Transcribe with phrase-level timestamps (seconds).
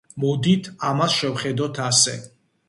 [0.21, 2.17] მოდით, ამას შევხედოთ ასე.